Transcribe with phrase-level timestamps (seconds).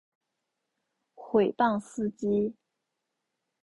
[1.13, 2.55] 毁谤司机